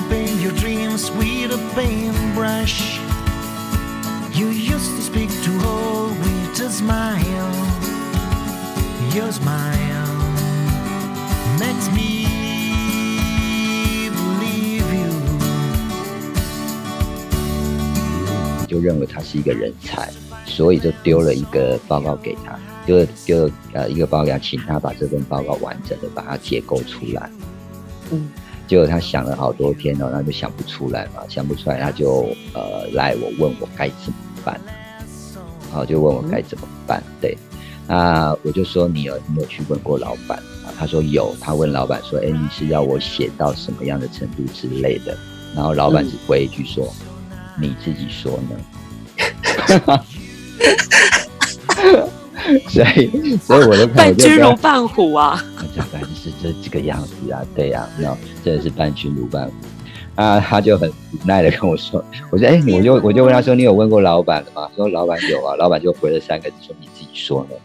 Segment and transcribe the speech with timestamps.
[0.00, 2.98] to paint your dreams with a paintbrush.
[4.32, 7.52] You used to speak to all with a smile.
[9.14, 10.16] Your smile
[11.58, 12.26] makes me
[14.14, 15.12] believe you.
[18.66, 20.10] 就认为他是一个人才，
[20.46, 27.28] 所以就丢了一个报告给他，丢了丢了呃一个报告给他，请他把这份报告完整的把它结构出来。
[28.12, 28.28] 嗯，
[28.70, 34.60] 结果他想了好多天哦，他就想不出来嘛，想不出来他就呃来我问我该怎么办，
[35.70, 37.02] 然后就问我该怎么办。
[37.20, 37.36] 对，
[37.88, 40.70] 那我就说你有你有去问过老板啊？
[40.78, 45.18] 他说有，他问老板说，哎，你是要我写到什么样的程度之类的？
[45.52, 46.86] 然后老板只回一句说，
[47.60, 50.00] 你自己说呢？
[52.68, 55.44] 所以，所以我就看我伴就跟他君如伴虎啊！
[56.40, 59.52] 是这这个样子啊，对呀、那真的是伴君如伴虎。
[60.16, 64.68] 啊，他就很无奈的跟我说，我说，哎、我就我就问他说，你有问过老板了吗？
[64.76, 67.56] 说老板有啊，老板就回了三个字说，你自己说呢。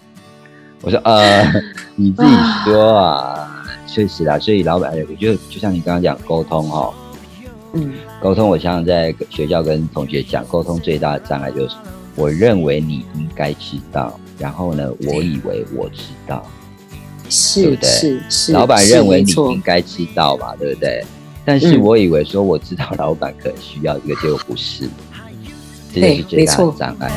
[0.81, 1.43] 我说，呃，
[1.95, 2.31] 你自己
[2.63, 6.93] 说啊，确实啊，所以老板，我觉得就像你刚刚讲沟通哦，
[7.73, 11.75] 嗯沟通，我常常在学校跟同学讲，沟通最大的障碍就是，
[12.15, 16.45] 我认为你应该知道，然后呢，我以为我知道，
[17.35, 17.89] 对是不对？
[17.89, 21.03] 是是，老板认为你应该知道嘛，对不对？
[21.43, 24.89] 但是嗯我以为说我知道老板可能需要这个，结果不是，
[25.93, 27.11] 这就是最大的障碍。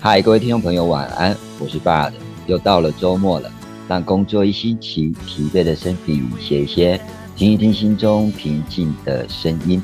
[0.00, 2.12] 嗨，各位听众朋友，晚安，我是 Bard，
[2.46, 3.50] 又到了周末了，
[3.88, 7.00] 让工作一星期，疲惫的身体歇一歇，
[7.34, 9.82] 听一听心中平静的声音。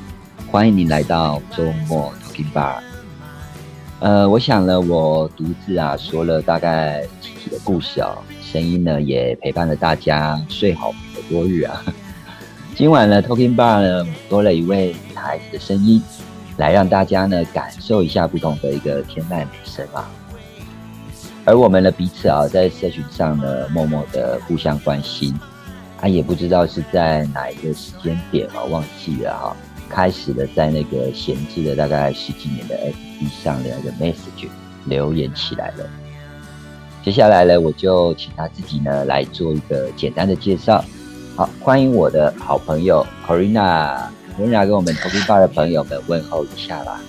[0.50, 2.80] 欢迎你来到周末 Talking Bar。
[4.00, 8.18] 呃，我想呢，我独自啊说了大概几集的故事哦，
[8.50, 10.92] 声音呢也陪伴了大家睡好
[11.28, 11.84] 多日啊。
[12.74, 16.02] 今晚呢，Talking Bar 呢多了一位女孩子的声音，
[16.56, 20.10] 来让大家呢感受一下不同的一个天籁美声啊。
[21.44, 25.32] 而我们呢彼此啊在社群上呢默默的互相关心，
[26.00, 29.56] 啊也不知道是在哪一个时间点啊忘记了哈、
[29.88, 34.48] 开始了在那个闲置的大概十几年的 FB 上的那个 message
[34.86, 35.88] 留言起来了。
[37.02, 40.84] 接下来呢，我就请他自己呢来做一个简单的介绍。
[41.34, 47.00] 好，欢迎我的好朋友 Corina，Corina 跟我们 Talking Bar 的朋友们问候一下啦。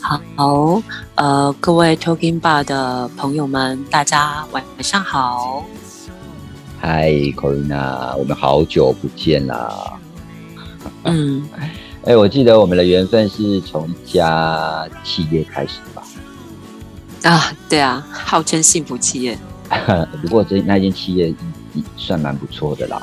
[0.00, 0.82] 好，
[1.14, 5.64] 呃，各位 Talking Bar 的朋友们，大家晚上好。
[6.80, 9.92] 嗨，Corina，我们好久不见啦！
[11.04, 11.48] 嗯，
[12.04, 15.78] 哎、我记得我们的缘分是从一家企业开始？
[17.26, 19.36] 啊，对啊，号称幸福企业、
[20.22, 21.28] 不过这那间企业
[21.74, 23.02] 也算蛮不错的啦。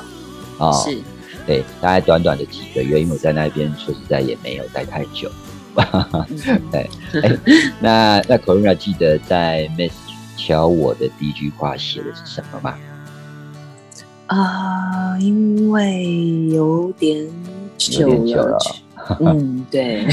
[0.58, 0.98] 哦，是，
[1.46, 5.30] 对，大概短短的几个月，因为我在那边说实在也没有待太久。
[5.76, 6.88] 嗯 对，
[7.20, 7.38] 哎，
[7.80, 9.90] 那那 Corina 记得在 message
[10.36, 12.74] 敲我的第一句话写的是什么吗？
[14.28, 17.28] 啊、因为有点
[17.76, 18.58] 久有点久了
[19.20, 20.06] 嗯， 对，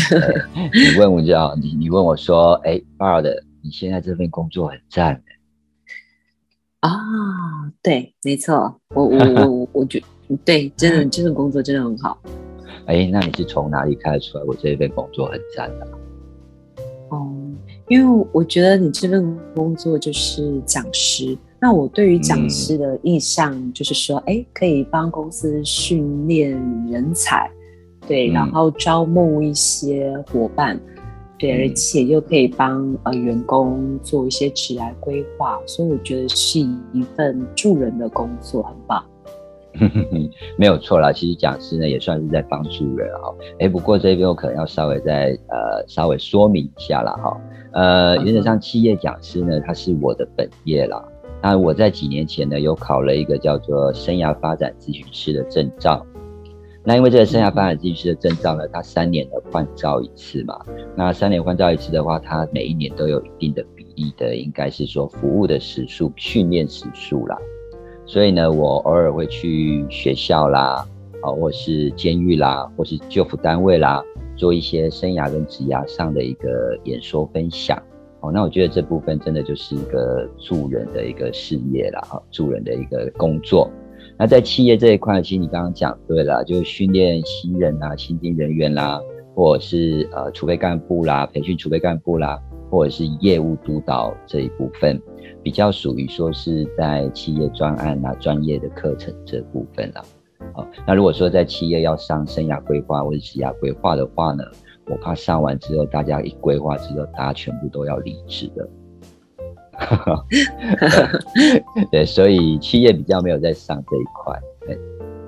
[0.74, 5.22] 你问我就你你问我说，哎 b a r 的，你现在这份工作很赞，
[6.80, 6.90] 啊，
[7.84, 10.02] 对，没错，我我我我我觉
[10.44, 12.20] 对，真的这份工作真的很好。
[12.88, 14.44] 哎，那你是从哪里看得出来？
[14.46, 15.88] 我这份工作很赞的、
[17.10, 17.32] 哦，
[17.88, 26.52] 因为我觉得你这份工作就是讲师，那我对于讲师的意向就是说，哎、可以帮公司训练
[26.90, 27.50] 人才，
[28.08, 28.34] 对，嗯。
[28.34, 30.80] 然后招募一些伙伴，
[31.42, 36.60] 对，嗯而且又可以帮呃员工做一些职来规划，所以我觉得是
[36.94, 39.04] 一份助人的工作，很棒。
[40.58, 43.34] 没有错啦，其实讲师呢也算是在帮助人哈。
[43.60, 47.42] 哎，不过这边我可能要稍微再呃稍微说明一下啦哈。
[47.72, 51.02] 呃，原则上企业讲师呢，它是我的本业啦。
[51.42, 56.06] 那我在几年前呢，有考了一个叫做生涯发展咨询师的证照。
[56.84, 60.60] 那因为这个生涯发展咨询师的证照呢，它三年的换照一次嘛。
[60.96, 67.38] 那三年换照一次的话，它每一年都有一定的比例的，应该是说服务的时数、训练时数啦。
[68.08, 70.84] 所以呢，我偶尔会去学校啦，
[71.22, 74.04] 啊，或是监狱啦，或是救辅单位啦，
[74.36, 77.80] 做一些生涯跟职涯上的一个演说分享。
[78.22, 83.70] 哦，那我觉得这部分真的就是一个助人的一个事业啦，哈，助人的一个工作。
[84.22, 89.02] 那在企业这一块，其实你刚刚讲对了，就是训练新人啊、新进人员啦，
[89.34, 92.40] 或者是呃储备干部啦、培训储备干部啦，
[92.70, 95.02] 或者是业务督导这一部分，
[95.42, 100.04] 比较属于说是在企业专案啊、专业的课程这部分啦。
[100.54, 104.44] 好，那如果说在企业要上生涯规划或者职业规划的话呢？
[104.86, 108.70] 我怕上完之后，大家一规划之后，大家全部都要离职的。
[111.92, 114.40] 对，所以企业比较没有在上这一块。
[114.62, 114.80] 对，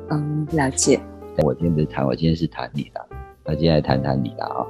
[0.10, 1.00] 嗯，了解。
[1.44, 3.06] 我今天不是谈，我今天是谈你的。
[3.46, 4.66] 那今天来谈谈你的啊。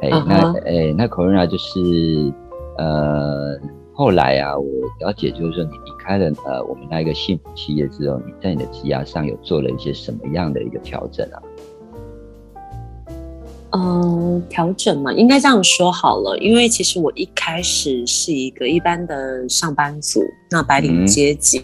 [0.00, 2.32] 哎，那哎，那 Corona 就是
[2.78, 3.58] 呃，
[3.92, 4.66] 后来啊，我
[5.00, 11.42] 了解就是说，你离开了呃我们那一个幸福企业之后，你在你的职涯上有做了一些什么样的一个调整啊？
[13.74, 16.36] 嗯，调整嘛，应该这样说好了。
[16.38, 20.20] 因为其实我一开始是一个一般的上班族，
[20.50, 21.62] 那白领阶级，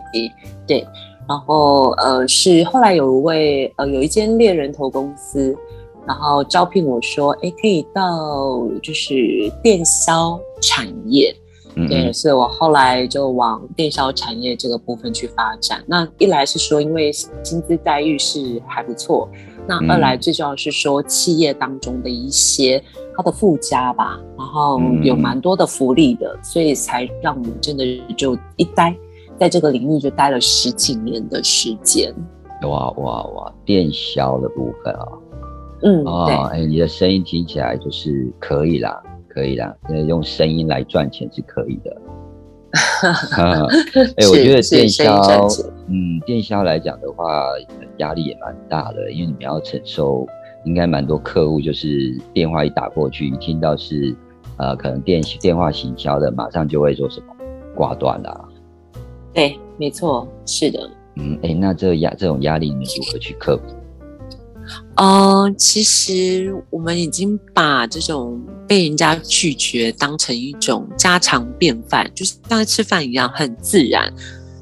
[0.66, 0.87] 对。
[1.28, 5.55] 然后呃，是后来有一位呃，有一间猎人头公司，
[6.06, 11.37] 然后招聘我说，哎，可以到就是电销产业，
[11.87, 12.11] 对。
[12.14, 15.84] 所以我后来就往电销产业这个部分去发展。
[15.87, 19.28] 那一来是说，因为薪资待遇是还不错。
[19.68, 22.82] 那二来最重要是说企业当中的一些
[23.14, 27.84] 它的附加吧，然后有蛮多的福利的，所以才让我们真的
[28.16, 28.96] 就一待
[29.38, 32.14] 在这个领域就待了十几年的时间。
[32.62, 33.54] 哇哇哇！
[33.64, 35.06] 电销的部分啊，
[35.82, 39.72] 嗯，哦，哎，你的声音听起来就是可以啦，可以啦，
[40.08, 41.96] 用声音来赚钱是可以的。
[44.16, 45.22] 哎，我觉得电销，
[45.86, 47.44] 嗯，电销来讲的话，
[47.96, 50.26] 压力也蛮大的，因为你们要承受，
[50.64, 54.14] 应该蛮多客户就是电话一打过去，一听到是
[54.58, 57.26] 呃，可能电电话行销的，马上就会说什么
[57.74, 58.48] 挂断了。
[59.32, 60.90] 对，没错，是的。
[61.16, 63.62] 嗯，哎，那这压这种压力，你们如何去克服？
[64.96, 74.12] 嗯，其实我们已经把这种被人家拒绝当成一种家常便饭，就是像吃饭一样很自然。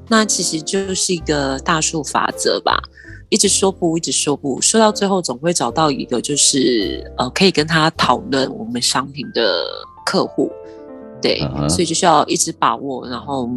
[0.08, 2.80] 那其实就是一个大数法则吧，
[3.28, 9.64] 一直说不，一直说不，说到最后总会找到一个就是呃可以跟他讨论我们商品的
[10.04, 10.50] 客户。
[11.20, 13.48] 对，所以就需要一直把握，然后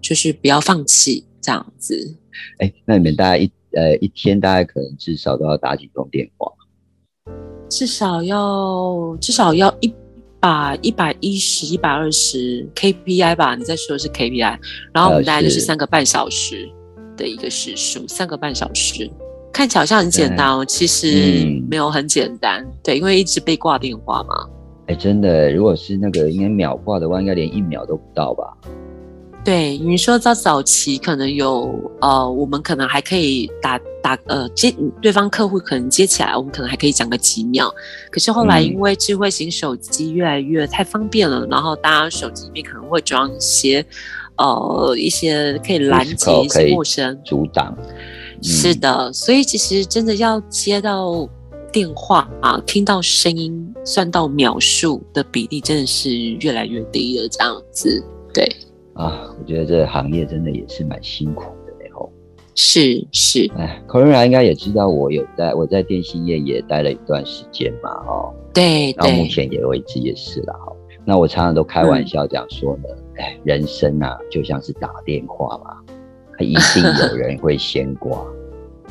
[0.00, 2.16] 就是不要放弃这样子。
[2.58, 3.50] 哎，那你们大家一。
[3.78, 6.50] 呃，一天大概可能至少都要打几通电话，
[7.68, 9.94] 至少要至少要一
[10.40, 13.54] 把一百一十一百二十 KPI 吧？
[13.54, 14.58] 你在说的是 KPI，
[14.92, 16.68] 然后我们大概就是三个半小时
[17.16, 19.08] 的一个时数，三个半小时
[19.52, 21.06] 看起来好像很简单哦，其实
[21.70, 22.66] 没有很简单。
[22.82, 24.34] 对，因为一直被挂电话嘛。
[24.86, 28.56] 哎，真的，如果是那个应该秒挂的话，应该连一秒都不到吧？
[29.44, 37.72] 对，你说在早期可能有呃，我们可能还可以打打呃接对方客户可能接起来，我们可能还可以讲个几秒。
[38.10, 43.82] 可是后来因为智慧型手机越来越太方便了，然后大家手机里面可能会装一些
[44.36, 47.74] 呃一些可以拦截一些陌生阻挡。
[48.42, 51.26] 是的，所以其实真的要接到
[51.72, 58.04] 电话啊，听到声音算到秒数的比例真的是越来越低了，这样子
[58.34, 58.46] 对。
[58.98, 62.12] 啊，我觉得这个行业真的也是蛮辛苦的，然后
[62.56, 70.72] 是是，哎 o r a 应该也知道我有在我在电信业也待了一段时间嘛，哦，对，到目前也为止也是了，哈。
[71.04, 72.88] 那我常常都开玩笑讲说呢，
[73.18, 75.76] 哎，人生啊就像是打电话嘛，
[76.40, 78.20] 一定有人会先挂，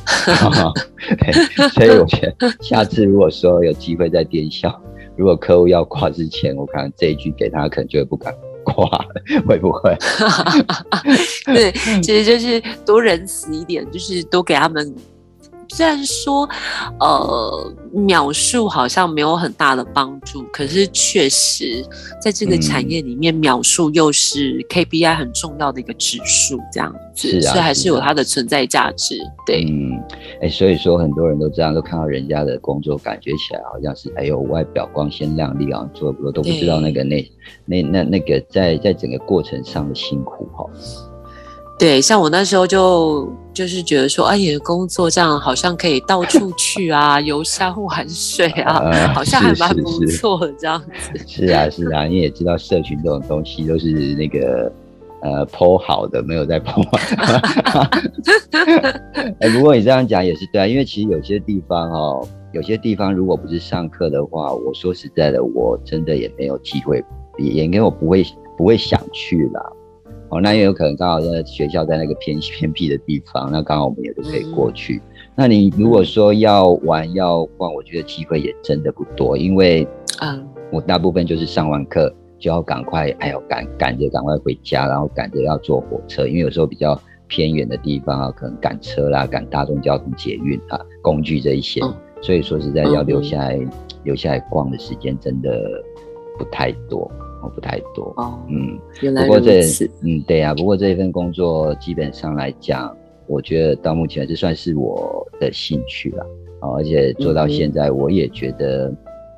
[1.76, 4.74] 所以我觉得下次如果说有机会在电销，
[5.18, 8.34] 如果客户要挂之前，我可能这一句给他，可能就会不敢。
[8.72, 8.90] 话
[9.48, 9.96] 会不会？
[11.46, 11.72] 对，
[12.02, 14.96] 其实就是多仁慈一点，就是多给他们。
[15.70, 16.48] 虽然说，
[17.00, 21.86] 呃，秒数好像没有很大的帮助，可是确实
[22.22, 29.20] 在这个产业里面，秒数又是 KPI 很重要的一个指数，这样子，所以还是有它的存在价值。
[29.46, 30.02] 对，嗯，
[30.42, 37.32] 哎，所以说很多人都这样，都看到人家的工作，感觉起来好像是哎呦外表光鲜亮丽啊，做不多都不知道那个那
[37.66, 40.66] 那那那个在在整个过程上的辛苦哈。
[41.80, 48.82] 对，像我那时候就就是觉得说，哎，你的工作这样好像可以到处去啊，游山玩水啊，
[49.14, 50.88] 好像还蛮不错的这样子。
[51.28, 54.72] 是啊，是啊，你也知道，社群这种东西都是那个，
[55.22, 56.84] 呃剖好的，没有在剖。
[59.40, 67.06] 哎，不过你这样讲也是对啊，因为其实有些地方哦，有些地方如果不是上课的话，我说实在的，我真的也没有机会，
[67.38, 68.26] 也也跟我不会
[68.58, 69.62] 不会想去啦。
[70.30, 75.02] 哦，那也有可能刚好在学校在那个偏偏僻的地方，那刚好我们也都可以过去。
[75.36, 79.88] 那你如果说要玩要逛，我觉得机会也真的不多，因为
[80.20, 80.38] 啊，
[80.72, 91.80] 我大部分就是上完课就要赶快，哎呦赶赶着赶快回家，然后赶着要坐火车，因为有时候比较偏远的地方啊，可能赶车啦、赶大众交通捷运啊工具这一些，
[92.22, 93.60] 所以说实在要留下来
[94.04, 95.50] 留下来逛的时间真的
[96.38, 97.10] 不太多。
[97.48, 100.54] 哦，不太多哦，嗯，原来如此，嗯，对呀。
[100.54, 106.26] 不过这一份工作基本上来讲，我觉得到目前这算是我的兴趣了
[106.62, 108.94] 哦，而且做到现在，我也觉得，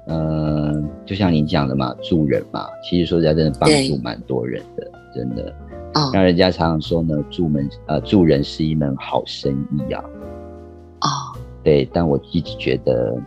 [0.07, 5.53] 嗯，就像您讲的嘛，助人嘛，其实说实在，真的帮助蛮多人的，真的。
[5.95, 10.03] 哦，让人家常常说呢，助门呃助人是一门好生意啊。
[11.01, 11.07] 哦，
[11.63, 13.17] 对，但我一直觉得，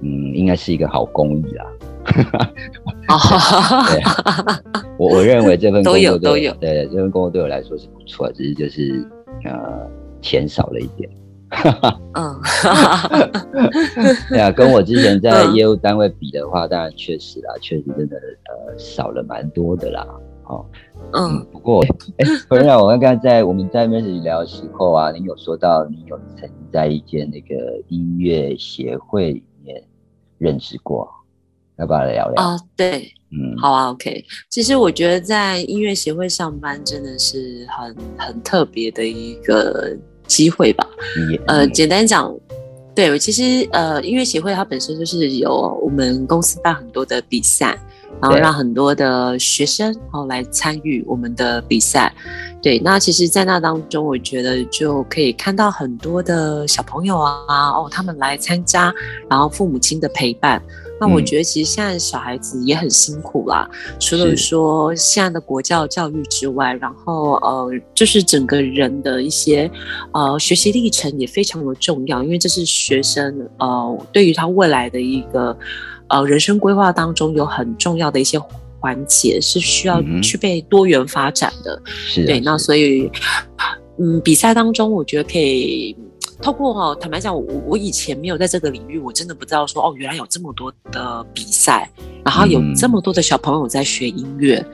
[0.00, 1.64] 嗯，应该是一个好公益啦。
[2.06, 4.02] 对
[4.98, 9.06] 我我认为这份工作都有，对这份工作对我来说是不错，只是就是
[9.44, 9.88] 呃
[10.22, 11.08] 钱少了一点。
[12.14, 12.40] 嗯，
[14.30, 18.16] 对啊，跟我之前在业务单位比的话，当然确实啦，确实真的
[18.48, 20.04] 呃少了蛮多的啦。
[20.44, 20.64] 哦，
[21.12, 21.84] 嗯，不过
[22.18, 29.82] 哎，不然我刚刚在我们在面试聊的时候啊，你有说到你有曾在一间那个音乐协会里面
[30.38, 31.08] 任职过。
[31.78, 32.58] 要不要来聊聊啊？
[32.74, 34.24] 对，嗯，好啊，OK。
[34.48, 39.94] 其实我觉得在音乐协会上班真的是很很特别的一个
[40.26, 40.86] 机会吧。
[41.46, 42.34] 呃，简单讲，
[42.94, 47.78] 对，其实呃，音乐协会它本身就是有我们公司办很多的比赛，
[48.22, 52.12] 然后让很多的学生哦来参与我们的比赛。
[52.62, 58.92] 对，那其实，在那当中，我觉得就可以看到很多的小朋友啊，哦，他们来参加，
[59.28, 60.60] 然后父母亲的陪伴。
[60.98, 63.68] 那我觉得其实现在小孩子也很辛苦啦，
[64.00, 69.70] 除了说现在的国教教育之外，然后呃，就是整个人的一些
[70.12, 75.56] 呃学习历程也非常的重要，因为这是学生呃对于他未来的一个
[76.08, 78.38] 呃人生规划当中有很重要的一些
[78.80, 81.82] 环节，是需要具备多元发展的。
[81.86, 83.10] 是，对，那所以
[83.98, 85.96] 嗯，比赛当中我觉得可以。
[86.40, 91.90] 透过哦，坦白讲，我我以前没有在这个领域，我真的不知道说哦，原来有这么多的比赛，
[92.24, 94.64] 然后有这么多的小朋友在学音乐，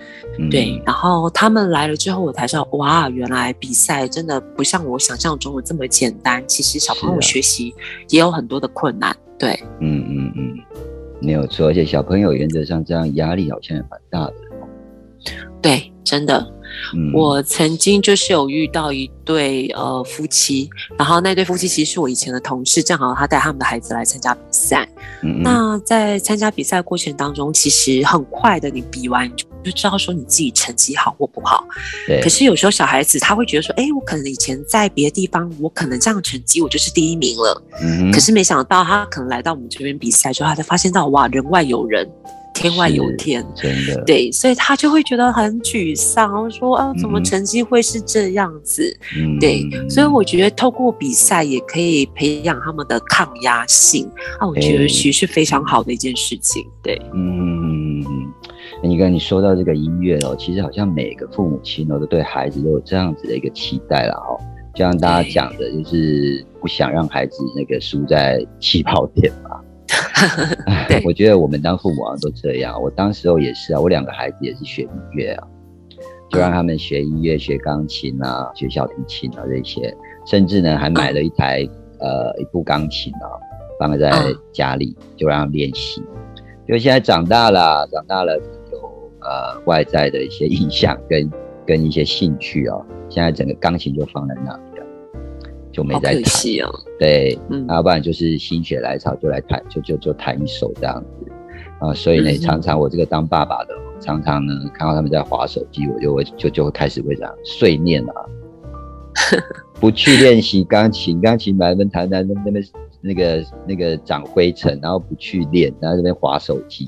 [0.50, 6.42] 对，然后他们来了之后，我才知道哇，原来比赛真的不像我想象中的这么简单。
[6.46, 7.74] 其实小朋友学习
[8.08, 10.58] 也有很多的困难，对，嗯嗯嗯，
[11.20, 14.34] 没有错，而且小朋友原则上这样压力好像也蛮大的，
[15.62, 16.52] 对，真的。
[17.12, 24.88] 我曾经就是有遇到一对呃夫妻，然后那对夫妻其实是我以前的同事，正好他带他们的孩子来参加比赛。
[25.42, 31.64] 那在参加比赛过程当中，其实很快的，你比完就知道说你自己成绩好或不好。
[32.06, 32.20] 对。
[32.20, 37.62] 可是有时候小孩子他会觉得说，哎，我可能以前在别的地方，我可能这样成绩我就是第一名了。
[37.80, 38.10] 嗯。
[38.10, 42.08] 可是没想到他可能来到我们这边比赛之后，他才发现到哇，人外有人。
[42.54, 48.96] 天外有天，真的对，所以他就会觉得很沮丧，说啊，怎么成绩会是这样子？
[49.40, 56.64] 对，所以我觉得透过比赛也可以培养他们的抗压性啊，我觉得其实是非常好的一件事情。
[56.82, 58.04] 对，嗯，
[58.82, 64.38] 你刚你说到这个音乐哦，其实好像每个父母亲哦都对孩子都有这样子的一个期待了哦，
[64.74, 69.60] 就像大家讲的，就是不想让孩子那个输在起跑点嘛。
[70.88, 72.80] 对，我觉得我们当父母啊都这样。
[72.80, 75.46] 我当时候也是啊，我两个孩子也是学音乐啊，
[76.30, 79.94] 就让他们学音乐、学钢琴啊、学小提琴啊这些，
[80.26, 81.68] 甚至呢还买了一台
[81.98, 83.26] 呃一部钢琴啊，
[83.78, 84.10] 放在
[84.52, 86.02] 家里就让他练习。
[86.66, 88.38] 就现在长大了，长大了
[88.70, 88.78] 有
[89.20, 91.30] 呃外在的一些影响跟
[91.66, 94.58] 跟一些兴趣啊，现在整个钢琴就放在那。
[95.72, 96.22] 就没再弹，
[96.98, 97.38] 对，
[97.68, 101.32] 要不然就是心血来潮就来弹，就就就弹一首这样子
[101.80, 101.92] 啊。
[101.94, 108.14] 所以呢，常常我这个当爸爸的，常常呢看到他们在划手机，我就会就就会开始会这样碎念啊，
[109.80, 112.64] 不去练习钢琴，钢琴满分弹弹那那边
[113.00, 116.86] 那个那个长灰尘，然后不去练，然后这边划手机。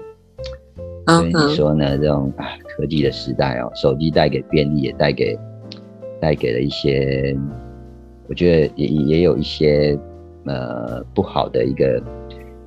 [1.07, 1.99] 所以你说呢？
[1.99, 5.39] 这种啊科技的时代哦，手机带给便利，也带给
[6.21, 7.35] 带给了一些。
[8.35, 9.97] 我觉得也也有一些
[10.45, 12.03] 呃不好的一个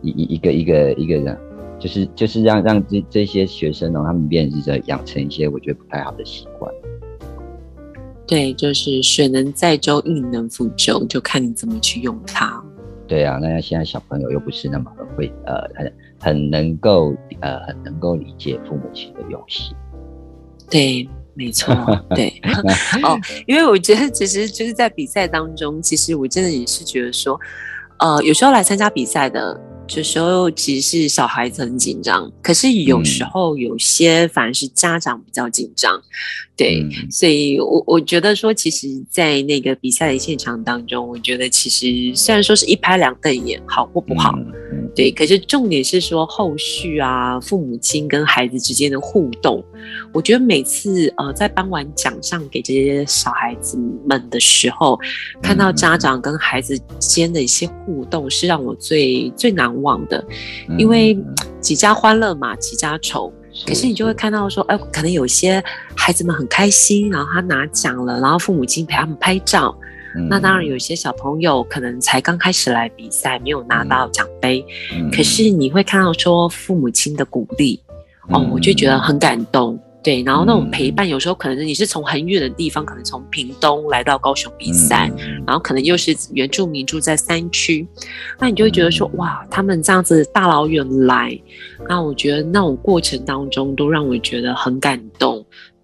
[0.02, 1.38] 一一一个一个一个人，
[1.78, 6.74] 就是就是让让这这些学生呢，他们变是在养成一些我觉得不太好的习惯。
[8.26, 12.64] 对，就是水能载舟，亦能覆舟，就看你怎么去用它。
[13.06, 19.76] 对啊，那现在小朋友又不是那么很会，呃，很很能够，呃，很能够理解父母亲的用心。
[20.70, 21.74] 对，没错，
[22.16, 22.34] 对。
[23.04, 27.40] 哦，因为我觉得其实就是在比赛当中，其实我真的也是觉得说，
[28.00, 29.62] 呃，有时候来参加比赛的。
[29.96, 35.98] 有时候其实是小孩子很紧张，可是有时候有些反而是家长比较紧张，
[36.58, 44.38] 对，所以我我觉得说，其实，在那个比赛的现场当中，我觉得其实虽然说是一拍两瞪眼，好或不好，
[44.98, 49.64] 对，可是重点是说后续啊，父母亲跟孩子之间的互动，
[50.12, 53.78] 我觉得每次呃在颁完奖项给这些小孩子
[54.10, 55.00] 们的时候，
[55.40, 59.68] 看到家长跟孩子间的一些互动，是让我最最难。
[59.84, 60.26] 忘的，
[60.80, 61.16] 因为
[61.62, 63.32] 几家欢乐嘛，几家愁。
[63.66, 65.64] 可是你就会看到说，哎，可能有些
[65.96, 69.78] 孩子们很开心，然后他拿奖了，然后父母亲陪他们拍照。
[70.30, 74.66] 那当然，有些小朋友可能才刚开始来比赛，没有拿到奖杯。
[75.12, 77.80] 可是你会看到说，父母亲的鼓励，
[78.30, 79.80] 哦，我就觉得很感动。
[80.04, 85.12] 对，然后那种陪伴，有时候可能你是从很远的地方，可能从屏东来到高雄比赛，
[85.46, 87.86] 然后可能又是原住民住在山区，
[88.40, 91.38] 那你就会觉得说，哇，他们这样子大老远来，
[91.90, 95.37] 那我觉得那种过程当中都让我觉得很感动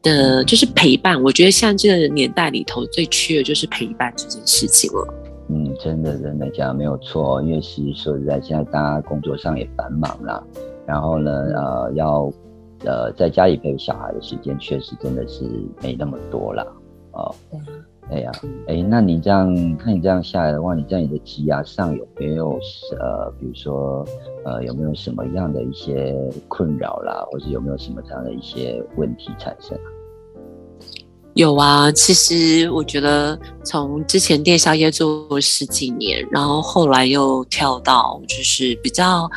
[0.04, 1.20] 的，就是陪伴。
[1.24, 5.14] 我觉得像这个年代里头最缺的就是陪伴这件事情了。
[5.50, 10.46] 嗯，真的真的讲的没有错，因为其实说实在，现在大家工作上也繁忙了，
[10.86, 12.32] 然后呢，呃，要。
[12.86, 15.46] 呃，在家里陪小孩的时间确实真的是
[15.82, 16.68] 没那么多了
[17.14, 17.34] 哦。
[17.50, 17.58] 对
[18.20, 18.32] 呀，
[18.68, 22.60] 哎，那你这样看你这样下来的话，你在你的职涯上有没有
[23.00, 24.06] 呃，比如说
[24.46, 26.14] 呃，有没有什么样的一些
[26.48, 29.78] 困扰啦，或者有没有什么这样的一些问题产生？
[31.34, 39.28] 有啊，其实我觉得从之前店宵夜做十几年，然后后来又跳到就是比较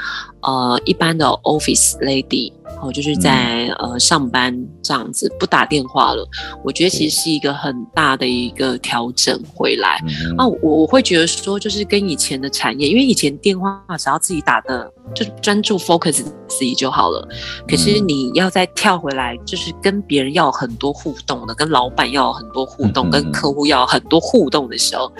[0.42, 2.52] 呃一般的 office lady。
[2.80, 6.28] 哦，就是在呃上班这样子，不打电话了。
[6.64, 9.98] 我觉得其实是一个很大的一个调整回来。
[10.36, 17.26] 啊，我我会觉得说，就是跟以前的产业，因为以前电话只要自己打的，就是专注 focus 自己就好了。
[17.66, 25.10] 可是你要再跳回来，就是跟别人要很多互动的，跟老板要很多互动，跟客户要很多互动的时候，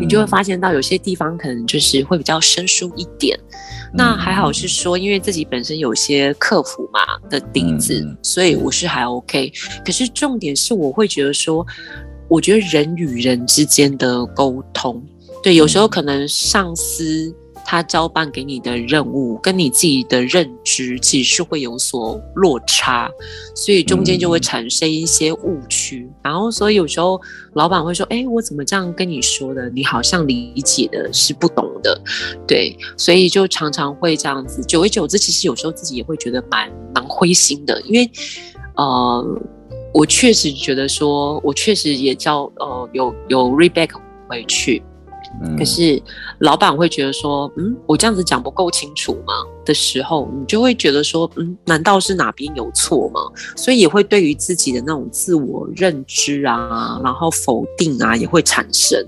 [0.00, 3.38] 你就会发现到有些地方可能就是会比较生疏一点。
[3.96, 9.52] 那还好是说，因为自己本身有些客服嘛的底子，所以我是还 OK。
[9.84, 11.66] 可是重点是，我会觉得说，
[12.28, 15.04] 我觉得人与人之间的沟通，
[15.42, 17.34] 对，有时候可能上司。
[17.64, 23.10] 他交办给你的任务跟你自己的认知其实是会有所落差，
[23.54, 26.08] 所以中间就会产生一些误区。
[26.22, 27.20] 然后，所以有时候
[27.54, 29.68] 老板会说：“哎，我怎么这样跟你说的？
[29.70, 32.00] 你好像理解的是不懂的。”
[32.46, 34.62] 对，所以就常常会这样子。
[34.64, 38.10] 久而久之，其实有时候自己也会觉得蛮蛮灰心的，因为
[38.76, 39.40] 呃，
[39.92, 43.90] 我确实觉得说，我确实也叫呃有有 reback
[44.28, 44.82] 回去。
[45.58, 46.02] 可是，
[46.38, 49.32] 老板会觉得说，嗯，我这样子讲不够清楚吗？
[49.64, 53.20] 的时候，你就会觉得说，嗯，难道是哪边有错吗？
[53.56, 59.02] 所以也会对于自己的那种自我认知啊，然后否定啊，也会产生。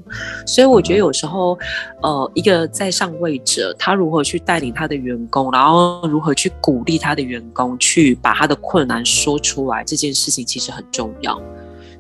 [0.47, 1.59] 所以我觉得有时候，
[2.03, 11.41] 呃，一个在上位者，他如何去带领他的员工，然后如何去鼓励他的员工，去把他的困难说出来，这件事情其实很重要。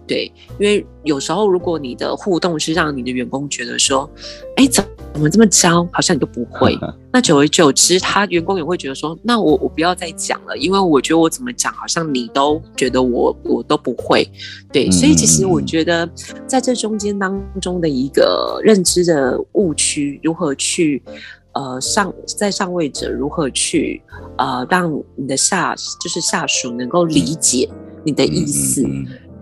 [0.07, 4.09] 对，因为有时候如果你的互动是让你的员工觉得说，
[4.57, 6.79] 哎，怎怎么这么教，好像你都不会，
[7.13, 14.31] 那久而久之，他员工也会觉得说，那我我不要再讲了，因为我觉得我怎么讲，好像你都觉得我我都不会。
[14.73, 16.09] 对，所以其实我觉得
[16.47, 21.03] 在这中间当中的一个认知的误区，如何去
[21.53, 24.03] 呃上在上位者如何去
[24.37, 27.69] 呃让你的下就是下属能够理解
[28.05, 28.87] 你的意思。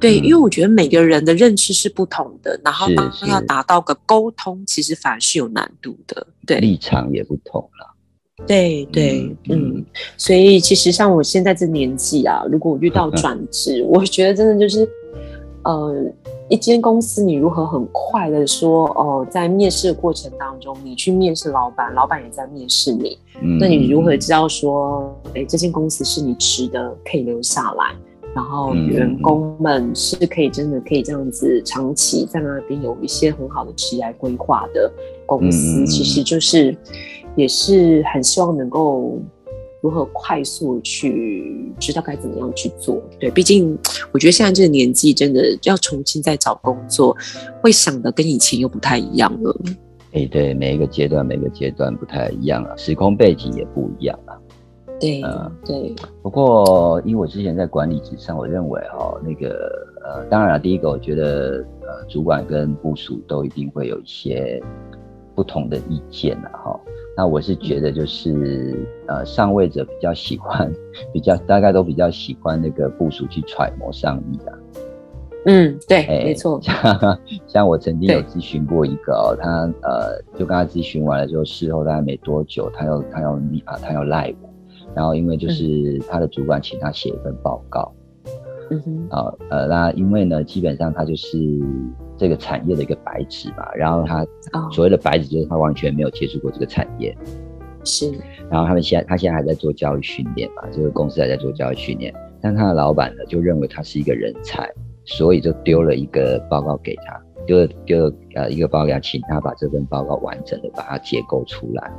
[0.01, 6.27] 对，因为我觉得每个人的认知是不同的，然后当要达到个沟通，其实反而是有难度的。
[6.47, 7.95] 对，立场也不同了。
[8.47, 9.83] 对对，嗯，
[10.19, 14.87] 所以其实像我现在这年纪啊，如果我遇到 转职，我觉得真的就是，
[15.63, 16.13] 呃，
[16.51, 23.17] 一间公司你如何很快的说，哦，在面试的过程当中，你去面试老板，老板也在面试你，
[23.59, 27.95] 那你如何知道说，哎，这间公司是你值得可以留下来？
[28.35, 34.93] 然后员工们是可以真的可以这样子长期在那边有一些很好的职业规划的
[35.25, 36.77] 公司，其实就是
[37.37, 39.23] 也是很希望能够
[39.81, 43.01] 如何快速去知道该怎么样去做。
[43.21, 43.79] 对，毕竟
[44.11, 47.17] 我觉得现在这个年纪，真的要重新再找工作，
[47.63, 49.61] 会想的跟以前又不太一样了。
[50.13, 54.19] 哎，对，每一个阶段，每个阶段不太一样啊，时空背景也不一样
[55.23, 55.51] 啊。
[55.65, 55.95] 对，对。
[56.23, 59.71] 不过，因为我之前在管理职上，我认为哈，那个
[60.05, 64.63] 呃，当然了，第一个，我觉得呃，主管跟部署都一定会有一些
[65.35, 66.81] 不同的意见呐，哈。
[67.17, 70.73] 那我是觉得，就是呃，上位者比较喜欢，
[71.13, 74.59] 比较大概都比较喜欢那个部署去揣摩上意啊。
[75.47, 76.59] 嗯，对，没错。
[76.63, 84.49] 像 像我曾经有咨询过一个哦，他呃，就跟他咨询完了之后，事后大概没多久，他要他要你啊，他要赖我，
[84.95, 87.93] 然后因为就是他的主管请他写一份报告，
[88.71, 91.39] 嗯哼，啊呃，那因为呢，基本上他就是
[92.17, 94.27] 这个产业的一个白纸嘛，然后他
[94.73, 97.17] 所谓的白纸就是他完全没有接触过这个产业，
[97.85, 98.13] 是，
[98.51, 104.71] 然后他们现在他现在还在做教育训练嘛，这个公司还在做教育训练，但他的老板呢就认为他是一个人才。
[105.07, 111.93] 所以就丢了一个报告给他，丢了丢了呃一个报告，请他把这份报告完整的把它结构出来。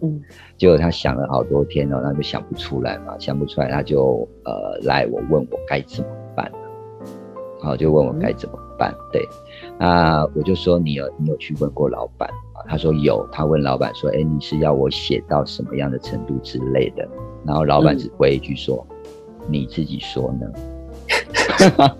[0.00, 0.20] 嗯，
[0.56, 6.50] 结果他想了好多天哦，那就想不出来嘛，想不出来他就呃来我问我该怎么办，
[7.60, 8.94] 好就问我该怎么办。
[9.12, 9.26] 对，
[9.78, 12.64] 那我就说你有你有去问过老板啊？
[12.68, 17.06] 他说有，他问老板说，哎，你是要我写到什么样的程度之类的？
[17.46, 18.84] 然后老板只回一句说，
[19.48, 21.94] 你自己说呢。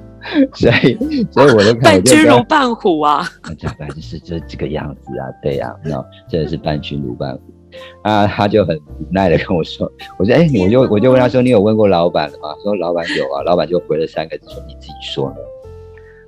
[0.54, 3.24] 所以，所以我就看，半君如半虎啊！
[3.58, 7.40] 这本来就是这这个样子啊，对呀，那真的是半君如半虎
[8.02, 8.26] 啊！
[8.26, 12.54] 他就很无奈的跟我说：“我说，哎，我就我就问他说，你有问过老板了吗？
[12.62, 15.36] 说老板有啊，老板就回了三个字说你自己说呢。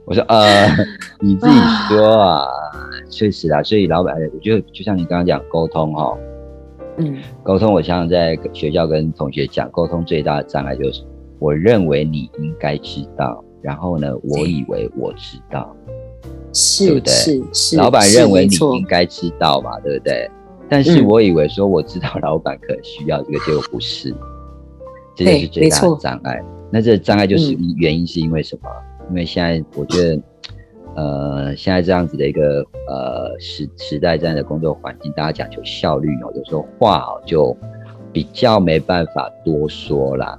[0.05, 0.67] 我说，呃，
[1.21, 1.55] 你自己
[1.89, 2.47] 说啊，
[3.11, 6.17] 确实啊，所以老板，我觉得就像你刚刚讲沟通哈，
[6.97, 11.03] 嗯，沟通，我常常在学校跟同学讲，沟通最大的障碍就是。
[11.39, 15.75] 我认为你应该知道，然后呢，我以为我知道，
[16.79, 17.13] 对不对？
[17.13, 17.77] 是是。
[17.77, 20.31] 老板认为你应该知道嘛，对不对？
[20.69, 24.15] 但是我以为说我知道，老板可能需要这个，结果不是，
[25.15, 26.43] 这就是最大的障碍。
[26.71, 28.69] 那这障碍就是原因是因为什么？
[29.11, 30.23] 因为现在我觉得，
[30.95, 37.55] 呃，现在这样子的一个呃时时代这样的工作环境，大家讲求效率哦，有时候话哦就
[38.11, 40.39] 比较没办法多说啦。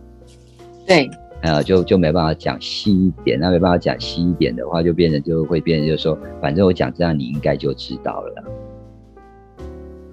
[0.87, 1.07] 对，
[1.43, 8.43] 呃，就就没办法讲细一点，那没办法讲细一点的话，就变成就会变成就是说，反正我讲这样，你应该就知道了。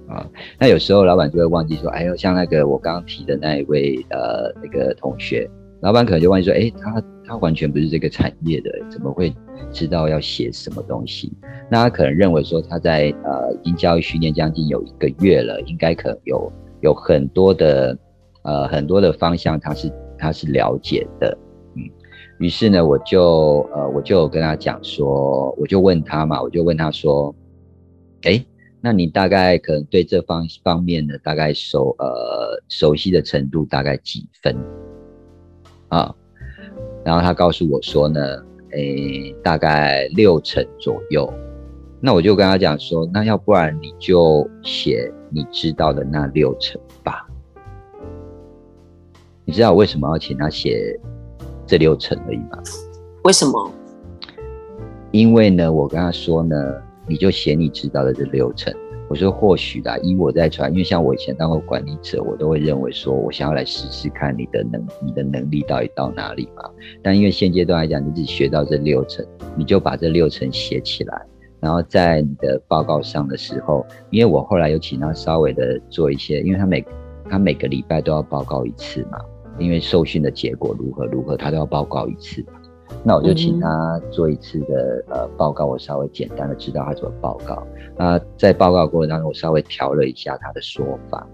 [0.09, 0.27] 啊，
[0.59, 5.49] 那有时候老板就会忘记说，哎呦，像那个我刚刚提的那一位呃那个同学，
[5.83, 9.33] 老板可能就忘记说，哎，他他完全不是这个产业的，怎么会
[9.71, 11.33] 知道要写什么东西？
[11.71, 17.97] 那他可能认为说他在呃已经教育训练将近有一个月了，应该可能有有很多的
[18.43, 19.89] 呃很多的方向，他是。
[20.21, 21.37] 他是了解的，
[21.75, 21.83] 嗯，
[22.39, 27.35] 于是呢，我就呃，我就跟他讲说，我就问他嘛，我就问他说，
[28.23, 28.45] 哎，
[28.81, 34.55] 那你大概可能对这方方面的大概熟呃熟悉的程度大概几分
[35.89, 36.15] 啊？
[37.03, 38.21] 然后他告诉我说呢，
[38.73, 41.33] 哎，大概六成左右。
[42.03, 47.27] 那我就跟他讲说，那要不然你就写你知道的那六成吧。
[49.51, 50.97] 你知道我为什么要请他写
[51.67, 52.63] 这六层而已吗？
[53.25, 53.73] 为什么？
[55.11, 56.57] 因为呢，我跟他说呢，
[57.09, 58.73] 你就写你知道的这六层。
[59.09, 66.63] 我说或许啦，以我在传，因为像我以前当过管理者，我都会认为说，我想要来试试看你的能，你的能力到底到哪里嘛。
[67.03, 71.23] 但因为现阶段来讲，你只学到这六层，你就把这六层写起来，
[71.59, 76.87] 然后在你的报告上的时候，因为我后来有请他稍微的做一些，因为他每
[77.29, 79.19] 他每个礼拜都要报告一次嘛。
[79.59, 82.45] 因为受训的结果如何如何，他都要报告一次。
[83.05, 87.63] 那我就请他做一次的呃报告，我稍微简单的知道他怎么报告。
[87.97, 91.27] 那在报告过程当中，我稍微调了一下他的说法。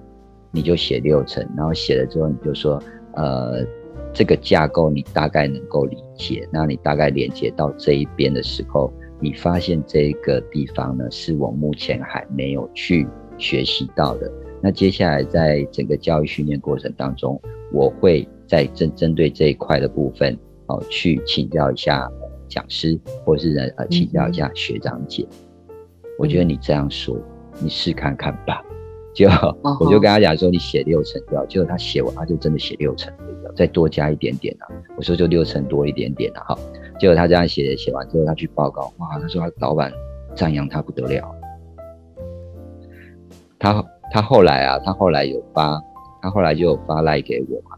[0.52, 2.82] 你就写六层，然后写了之后，你就说
[3.14, 3.64] 呃
[4.12, 6.48] 这个架构你大概能够理解。
[6.52, 13.06] 那你大概连接到这一边的时候，你发现这个地方呢是我目前还没有去
[13.38, 14.30] 学习到的。
[14.62, 17.40] 那接下来在整个教育训练过程当中，
[17.76, 20.34] 我会在针针对这一块的部分，
[20.66, 22.10] 哦，去请教一下
[22.48, 25.28] 讲师，或者是呃请教一下学长姐。
[26.18, 27.14] 我觉得你这样说，
[27.60, 28.62] 你试看看吧。
[29.14, 29.28] 就
[29.78, 31.44] 我就跟他讲说，你写六成就好。
[31.44, 33.12] 结果他写完，他就真的写六成，
[33.54, 34.64] 再多加一点点啊。
[34.96, 36.40] 我说就六成多一点点啊。
[36.48, 36.58] 哈。
[36.98, 39.92] 结果他这样写写完之后，他去报告，哇，他说他老板
[40.34, 41.30] 赞扬他不得了。
[43.58, 43.84] 他。
[44.12, 45.82] 他后来啊，他后来有发，
[46.26, 47.76] 他后来就发赖给我嘛，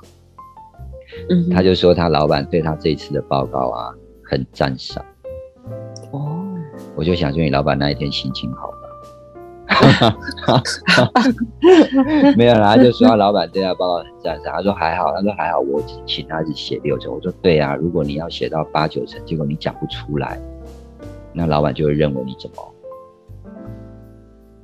[1.28, 3.92] 嗯，他就说他老板对他这一次的报告啊
[4.24, 5.04] 很赞赏，
[6.12, 6.46] 哦，
[6.96, 8.78] 我就想说你老板那一天心情好吗？
[12.38, 20.40] 没有啦，他就说他老板对他报告很赞赏，他说还好，他说还好，我只请他只写六成，我说对啊，如果你要写到八九成，结果你讲不出来，
[21.34, 22.74] 那老板就会认为你怎么，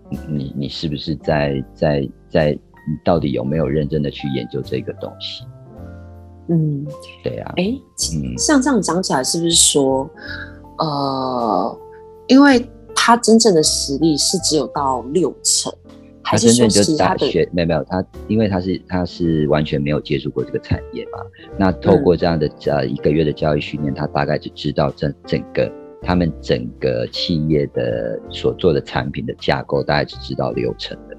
[0.09, 5.44] 你你你是不是在在在，你到底有没有认真的去研究这个东西？
[6.49, 6.87] 嗯，
[7.23, 7.73] 对啊，哎，
[8.12, 10.09] 嗯，像这样讲起来，是不是说，
[10.79, 11.79] 呃，
[12.27, 15.73] 因为他真正的实力是只有到六成，
[16.23, 17.20] 还他是说真正就其他的？
[17.20, 21.18] 大学没有没有他，因为他是他是完全没有接触过这个产业嘛。
[21.59, 31.16] 那透过这样的、呃一个月的教育训练，他大概就知道整整个他们整个企业的所做的产品的架构，大概只知道流程的。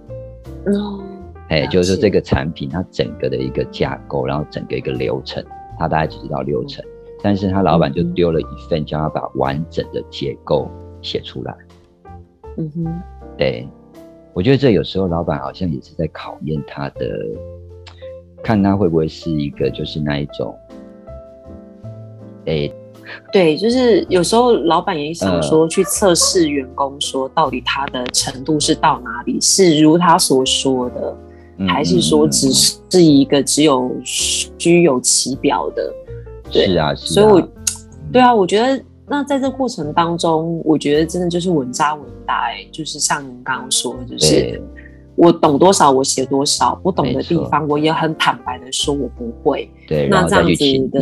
[0.72, 1.04] 哦，
[1.50, 5.44] 哎，就是说这个产品它整个的一个架构，然后整个一个流程，
[5.78, 6.84] 他大概只知道流程。
[7.22, 10.70] 但是他老板就嗯丢了一份，叫他把完整的结构
[11.02, 11.56] 写出来。
[12.58, 13.02] 嗯哼，
[13.38, 13.68] 对，
[14.34, 17.10] 我觉得这有时候老板好像也是在考验他的，
[18.44, 20.56] 看他会不会是一个就是那一种，
[22.46, 22.72] 哎，
[23.32, 31.18] 对，就是有时候老板也想呃说去测试员工，说到底他的程度是到哪里，是如他所说的，嗯
[31.68, 35.94] 还是说嗯只是一个只有虚有其表的？
[36.52, 37.50] 对是啊是啊，所以我，
[38.12, 44.62] 对啊，我觉得那在这过程当中，我觉得真的就是稳扎稳打、欸，就是像您刚刚说的，就是
[45.16, 49.70] 我懂多少我写多少，不懂的地方我也很坦白的说我不会。
[49.88, 50.50] 对，那这样子
[50.92, 51.00] 的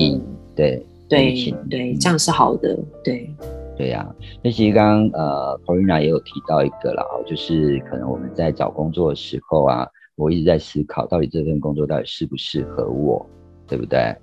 [0.56, 2.00] 对对对，嗯。
[2.00, 3.30] 这样是好的，对，
[3.78, 4.08] 对呀、
[4.44, 13.26] 那其实刚刚呃 p o r i n a 也有提到一个啦，就是可能我们在找工作的时候啊，我一直在思考，到底这份工作到底适不适合我，
[13.67, 14.15] 对不对？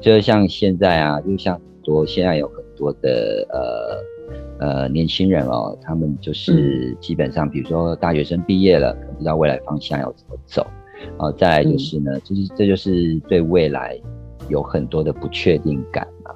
[0.00, 10.66] 就像现在啊，就像很多现在有很多的呃呃年轻人哦，他们就是基本上，比如说大学生毕业了，不知道未来方向要怎么走，
[11.18, 13.98] 哦，再来就是呢，就是这就是对未来
[14.48, 16.30] 有很多的不确定感嘛。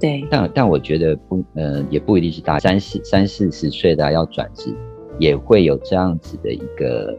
[0.00, 4.74] 对，但但我觉得不，呃，也不一定是大三四三四十岁的啊要转职，
[5.18, 7.16] 也会有这样子的一个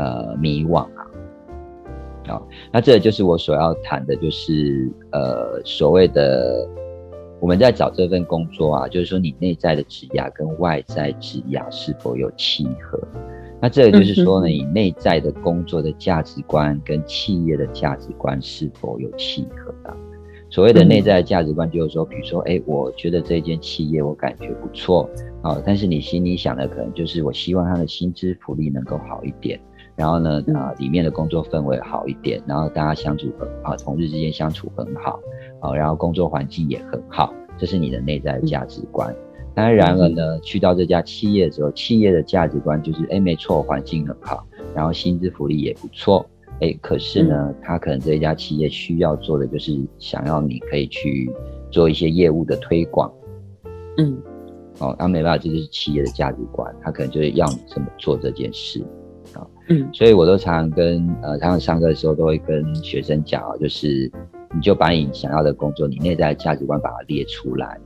[0.00, 1.06] 呃迷惘啊。
[2.26, 6.68] 好、那这就是我所要谈的，就是呃所谓的
[7.40, 12.98] 我们在找这份工作啊，就是说你内在的职涯跟外在职涯是否有契合。
[13.60, 19.96] 那这个就是说呢，你内在的工作的价值观跟企业的价值观是否有契合的啊、
[20.50, 25.08] 所谓的内在的价值观，就是说，比如说，哎，我觉得这间企业我感觉不错，
[25.42, 29.60] 啊，但是你心里想的可能就是，我希望他的薪资福利能够好一点，
[30.00, 30.54] 然后呢，嗯。
[30.54, 35.20] 啊，里面的工作氛围好一点，然后大家相处很好，同事之间相处很好，
[35.60, 39.14] 啊，然后工作环境也很好，这是你的内在的价值观。
[39.54, 46.24] 当然而呢，去到这家企业的时候，企业的价值观就是，哎，没错，环境很好，然后薪资福利也不错，
[46.60, 51.30] 哎，可是呢，他可能这一家企业需要做的就是想要你可以去
[51.70, 53.12] 做一些业务的推广，
[53.98, 54.16] 嗯。
[54.78, 58.82] 哦，他没办法，这就是企业的价值观，他可能就是要你这么做这件事，
[59.68, 64.10] 嗯所以我都常常跟呃，常常上课的时候都会跟学生讲啊，就是
[64.54, 67.78] 你就把你想要的工作，你内在的价值观把它列出来。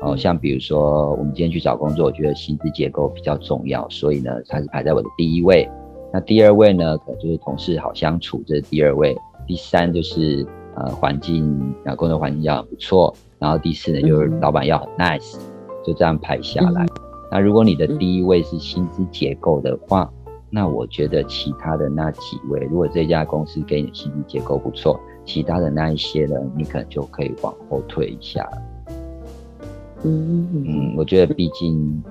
[0.00, 5.68] 哦，嗯像比如说我们今天去找工作，我觉得薪资结构比较重要，所以呢，它是排在我的第一位。
[6.12, 9.16] 那第二位呢，可能就是同事好相处，这是第二位。
[9.46, 13.14] 第三就是呃环境啊，工作环境要很不错。
[13.38, 15.36] 然后第四呢，就是嗯老板要很 nice，
[15.84, 16.86] 就这样排下来。
[17.30, 20.10] 那如果你的第一位是薪资结构的话，
[20.50, 28.48] 那我觉得其他的那几位，如果这家公司给你的薪资结构不错，其他的那一些呢，你可能就可以往后退一下。
[30.04, 32.02] 嗯嗯嗯，我觉得毕竟、嗯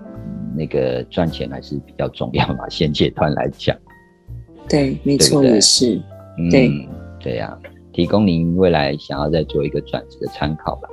[0.55, 3.77] 那个赚钱还是比较重要嘛，现阶段来讲。
[4.67, 6.01] 对，没错，也是，
[6.39, 7.55] 嗯，对对呀、
[7.93, 10.89] 提供您未来想要再做一个转职的参考吧。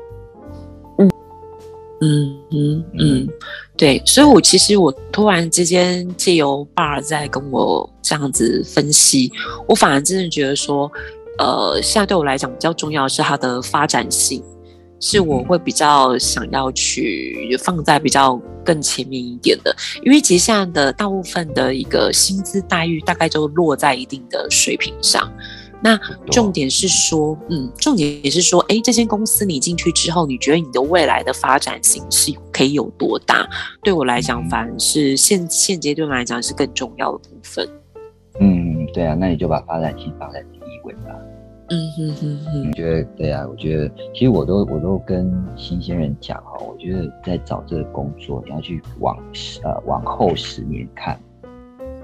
[2.00, 3.28] 嗯嗯嗯，
[3.76, 9.30] 对，所以我其实我突然之间借由 bar 在跟我这样子分析，
[9.66, 10.90] 我反而真的觉得说，
[11.38, 14.42] 呃，现在对我来讲比较重要的是它的发展性，
[15.00, 25.32] 是我会比较想要去放在比较更前面一点的，因为其实现在的大部分的一个薪资待遇大概就落在一定的水平上。
[25.84, 33.46] 那重点是说，嗯，重点也是说，哎，这间公司你进去之后，你觉得你的未来的发展性是可以有多大？
[33.82, 37.68] 对我来讲，嗯反而是现现阶段来讲是更重要的部分。
[38.40, 41.10] 嗯对啊，那你就把发展性放在第一位吧。
[41.68, 49.14] 嗯哼哼哼我，觉得对啊，我觉得其实我都我都跟新鲜人讲哈，我觉得在找这个工作，你要去往
[49.62, 51.20] 呃往后十年看。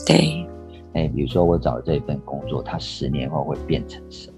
[0.07, 0.47] 对，
[0.95, 4.37] 哎，比如说我找的这一份工作，它十年后会变成什么？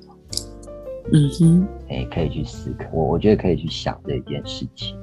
[1.13, 4.97] 嗯哼，哎，可以去思考，我我觉得可以去想这一件事情。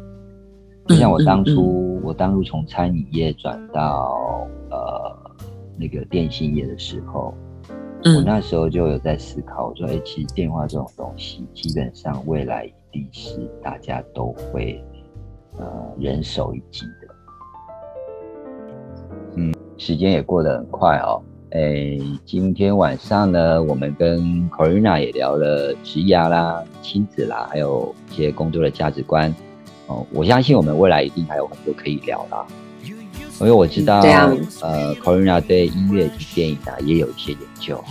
[0.88, 5.32] 就像我当初，我当初从餐饮业转到呃
[5.78, 7.34] 那个电信业的时候，
[8.06, 14.84] 我嗯那时候就有在思考，我说，哎、其实电话这种东西，基本上未来一定是大家都会
[15.58, 15.68] 呃
[16.00, 17.08] 人手一机的。
[19.36, 21.22] 嗯，时间也过得很快哦。
[21.52, 29.34] 哎，今天晚上呢，我们跟 Corina 也聊了职涯啦、亲子啦，还有一些工作的价值观。
[29.88, 32.46] 哦，我相信我们未来一定还有很多可以聊啦。
[33.40, 34.00] 因为我知道，
[34.62, 37.84] 呃，Corina 对音乐及电影啊也有一些研究，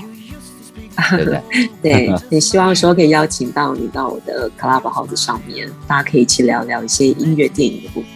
[1.17, 1.41] 对不对？
[1.83, 8.11] 对， 也希望说可以邀请到你到我的 Clubhouse 上面，大家可以一起聊聊一些音乐、电影的部分。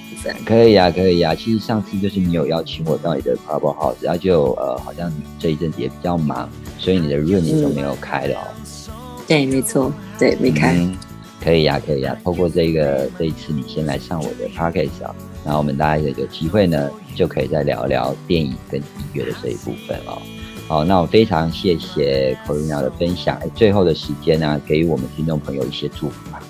[0.46, 8.46] 可以呀、可以呀、其实上次就是你有邀请我到你的 Club House，然后就呃，好像你这一阵子也比较忙，所以你的 room 也都没有开了哦。
[9.26, 10.74] 对，没错，对，没开。
[10.74, 10.96] 嗯，
[11.42, 20.20] 可以呀、可以呀、透过这个这一次你先来上我的 podcast 啊，然后我们大家也有机会呢，就可以再聊聊电影跟音乐的这一部分哦。
[20.68, 26.41] 好，那我非常谢谢 Corina 的分享，哎最后的时间呢，给予我们听众朋友一些祝福吧。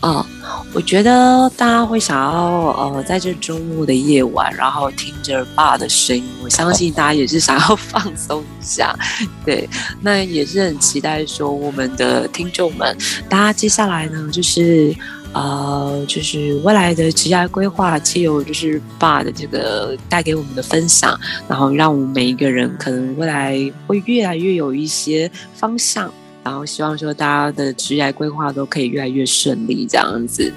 [0.00, 0.26] 啊，
[0.72, 2.32] 我觉得大家会想要
[2.72, 8.96] 呃，在这周末的夜晚，然后听着爸的声音，我相信大家也是想要 放松一下。
[9.44, 9.68] 对，
[10.00, 12.96] 那也是很期待说我们的听众们，
[13.28, 14.94] 大家接下来呢，就是
[15.34, 21.14] 呃，就是未来的职业规划，既有就是爸的这个带给我们的分享，
[21.46, 26.10] 然后让我们每一个人可能未来会越来越有一些方向。
[26.42, 30.52] 然后希望说大家的职业规划都可以越来越顺利，这样子。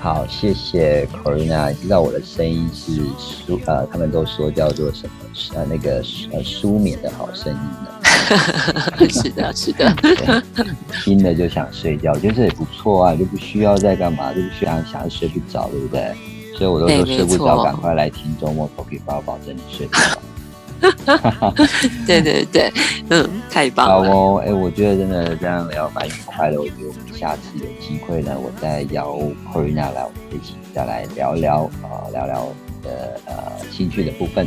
[0.00, 1.74] 好，谢谢 Corina。
[1.74, 5.10] 知道我的声音是舒呃，他们都说叫做什么
[5.54, 10.66] 呃那个呃舒眠的好声音呢， 是的，是的， 对
[11.02, 16.14] 听了就想睡觉，我觉得这也不错啊，就不需要再干嘛，就不需要想要睡不着，对不对？
[16.56, 20.20] 所以我都说睡不着，赶快来听周末 Talking 包，保证你睡得着。
[22.06, 22.72] 对对对，
[23.10, 24.08] 嗯，太棒了。
[24.08, 26.60] 好哦，哎，我觉得真的这样聊蛮愉快的。
[26.60, 29.18] 我觉得我们下次有机会呢，我再邀
[29.52, 33.34] Corina 来，我们一起再来聊聊呃，聊聊你的呃
[33.70, 34.46] 兴趣的部分。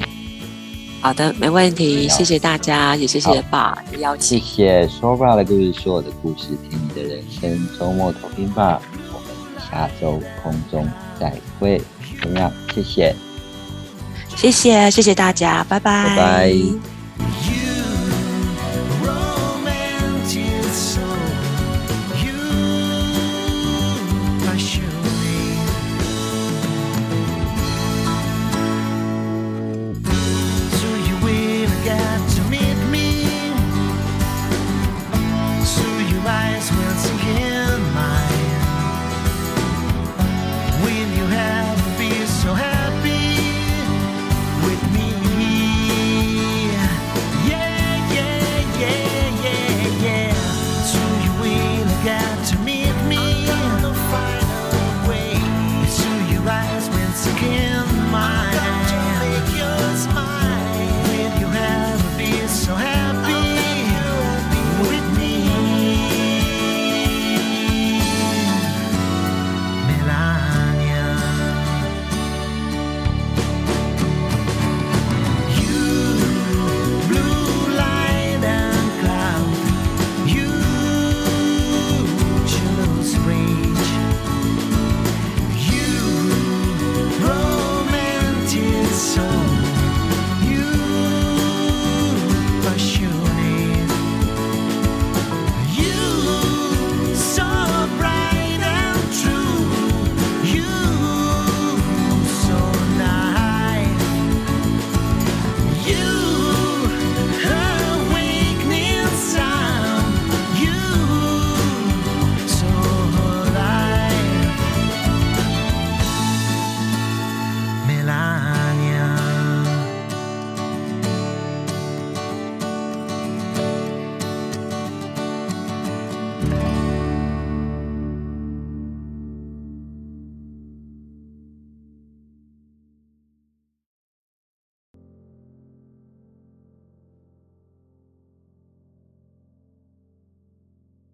[1.02, 4.39] 好的，没问题，谢谢大家，也谢谢爸的邀谢请。
[4.39, 7.67] 谢说爸的故事，说我的故事，听你的人生。
[7.80, 8.80] 周末投听吧，
[9.12, 9.28] 我们
[9.60, 10.88] 下周空中
[11.20, 11.82] 再会。
[12.22, 12.52] 怎么样？
[12.76, 13.15] 谢谢。
[14.41, 17.01] 谢谢，谢谢大家，拜拜，拜拜。